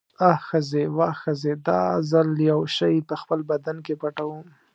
[0.29, 1.79] آ ښځې، واه ښځې، دا
[2.11, 4.45] ځل یو شی په خپل بدن کې پټوم.